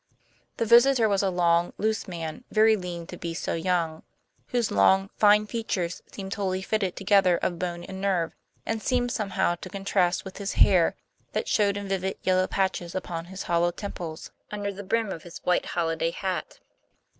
[0.57, 4.01] The visitor was a long, loose man, very lean to be so young,
[4.47, 8.33] whose long, fine features seemed wholly fitted together of bone and nerve,
[8.65, 10.95] and seemed somehow to contrast with his hair,
[11.33, 15.37] that showed in vivid yellow patches upon his hollow temples under the brim of his
[15.43, 16.57] white holiday hat.